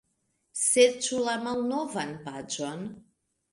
[0.61, 2.85] Serĉu la malnovan paĝon.